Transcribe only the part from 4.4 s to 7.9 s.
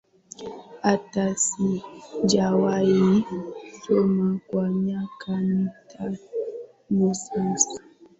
kwa miaka mitano sasa